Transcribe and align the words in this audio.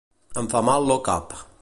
Em 0.41 0.49
fa 0.53 0.63
mal 0.71 0.89
lo 0.93 0.99
cap 1.11 1.41